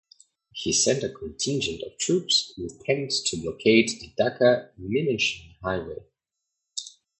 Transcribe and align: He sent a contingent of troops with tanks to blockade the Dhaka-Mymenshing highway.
He 0.51 0.73
sent 0.73 1.03
a 1.03 1.09
contingent 1.13 1.83
of 1.83 1.95
troops 1.99 2.55
with 2.57 2.83
tanks 2.85 3.19
to 3.19 3.37
blockade 3.39 3.89
the 4.01 4.11
Dhaka-Mymenshing 4.17 5.57
highway. 5.61 6.03